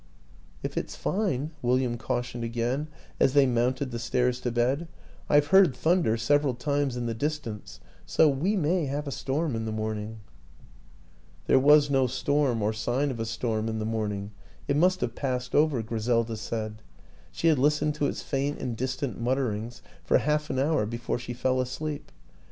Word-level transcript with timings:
"If 0.63 0.77
it's 0.79 0.95
fine," 0.95 1.51
William 1.61 1.95
cautioned 1.95 2.43
again 2.43 2.87
as 3.19 3.33
they 3.33 3.45
mounted 3.45 3.91
the 3.91 3.99
stairs 3.99 4.39
to 4.41 4.51
bed." 4.51 4.87
I've 5.29 5.45
heard 5.53 5.75
thunder 5.75 6.13
56 6.17 6.27
WILLIAM 6.27 6.43
AN 6.43 6.49
ENGLISHMAN 6.49 6.57
several 6.57 6.81
times 6.85 6.97
in 6.97 7.05
the 7.05 7.13
distance, 7.13 7.79
so 8.07 8.27
we 8.27 8.55
may 8.55 8.87
have 8.87 9.05
a 9.07 9.11
storm 9.11 9.55
in 9.55 9.65
the 9.65 9.71
morning." 9.71 10.21
There 11.45 11.59
was 11.59 11.91
no 11.91 12.07
storm, 12.07 12.63
or 12.63 12.73
sign 12.73 13.11
of 13.11 13.19
a 13.19 13.25
storm 13.27 13.69
in 13.69 13.77
the 13.77 13.85
morning. 13.85 14.31
It 14.67 14.75
must 14.75 15.01
have 15.01 15.13
passed 15.13 15.53
over, 15.53 15.83
Griselda 15.83 16.35
said; 16.35 16.81
she 17.31 17.49
had 17.49 17.59
listened 17.59 17.93
to 17.93 18.07
its 18.07 18.23
faint 18.23 18.57
and 18.57 18.75
distant 18.75 19.21
mut 19.21 19.37
terings 19.37 19.81
for 20.03 20.17
half 20.17 20.49
an 20.49 20.57
hour 20.57 20.87
before 20.87 21.19
she 21.19 21.33
fell 21.33 21.61
asleep. 21.61 22.11